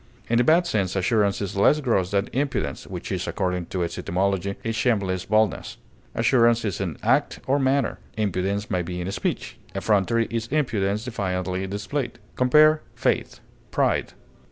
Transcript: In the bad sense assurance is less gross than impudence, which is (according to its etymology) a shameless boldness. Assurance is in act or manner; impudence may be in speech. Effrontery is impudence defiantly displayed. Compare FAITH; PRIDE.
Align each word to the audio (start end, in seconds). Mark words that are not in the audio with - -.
In 0.27 0.39
the 0.39 0.43
bad 0.43 0.65
sense 0.65 0.95
assurance 0.95 1.43
is 1.43 1.55
less 1.55 1.79
gross 1.79 2.09
than 2.09 2.27
impudence, 2.33 2.87
which 2.87 3.11
is 3.11 3.27
(according 3.27 3.67
to 3.67 3.83
its 3.83 3.99
etymology) 3.99 4.55
a 4.65 4.71
shameless 4.71 5.25
boldness. 5.25 5.77
Assurance 6.15 6.65
is 6.65 6.81
in 6.81 6.97
act 7.03 7.39
or 7.45 7.59
manner; 7.59 7.99
impudence 8.17 8.71
may 8.71 8.81
be 8.81 8.99
in 8.99 9.11
speech. 9.11 9.57
Effrontery 9.75 10.25
is 10.31 10.47
impudence 10.47 11.05
defiantly 11.05 11.67
displayed. 11.67 12.17
Compare 12.35 12.81
FAITH; 12.95 13.41
PRIDE. 13.69 14.13